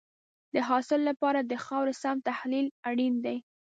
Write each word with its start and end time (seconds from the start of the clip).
د 0.53 0.55
حاصل 0.67 0.99
لپاره 1.09 1.39
د 1.41 1.53
خاورې 1.65 1.93
سم 2.01 2.15
تحلیل 2.29 2.67
اړین 2.89 3.15
دی. 3.25 3.37